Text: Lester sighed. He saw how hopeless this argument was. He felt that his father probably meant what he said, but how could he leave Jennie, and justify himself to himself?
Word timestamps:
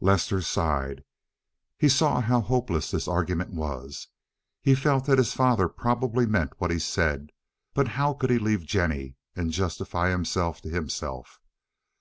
Lester 0.00 0.42
sighed. 0.42 1.04
He 1.78 1.88
saw 1.88 2.20
how 2.20 2.40
hopeless 2.40 2.90
this 2.90 3.06
argument 3.06 3.52
was. 3.54 4.08
He 4.60 4.74
felt 4.74 5.04
that 5.04 5.18
his 5.18 5.34
father 5.34 5.68
probably 5.68 6.26
meant 6.26 6.54
what 6.60 6.72
he 6.72 6.80
said, 6.80 7.30
but 7.74 7.86
how 7.86 8.12
could 8.12 8.30
he 8.30 8.40
leave 8.40 8.66
Jennie, 8.66 9.14
and 9.36 9.52
justify 9.52 10.10
himself 10.10 10.60
to 10.62 10.68
himself? 10.68 11.38